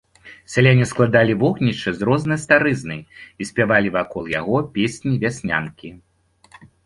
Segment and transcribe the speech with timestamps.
[0.51, 2.97] Сяляне складалі вогнішча з рознай старызны
[3.45, 5.89] і спявалі вакол яго песні-вяснянкі.